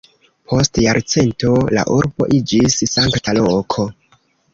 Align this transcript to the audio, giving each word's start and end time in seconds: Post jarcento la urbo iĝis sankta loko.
Post 0.51 0.77
jarcento 0.83 1.51
la 1.77 1.83
urbo 1.97 2.27
iĝis 2.37 2.79
sankta 2.95 3.37
loko. 3.39 3.87